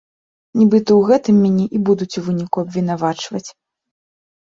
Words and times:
Нібыта 0.59 0.87
ў 0.95 1.01
гэтым 1.09 1.35
мяне 1.43 1.65
і 1.77 1.83
будуць 1.91 2.09
у 2.09 2.21
выніку 2.31 2.57
абвінавачваць. 2.67 3.47